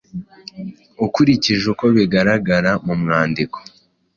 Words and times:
Ukurikije 1.05 1.65
uko 1.73 1.85
bigaragara 1.95 2.71
mu 2.85 2.93
mwandiko, 3.01 3.57